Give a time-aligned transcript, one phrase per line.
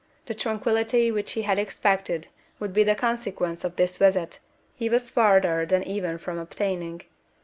[0.25, 2.27] The tranquillity which he had expected
[2.59, 4.39] would be the consequence of this visit,
[4.75, 7.03] he was farther than ever from obtaining.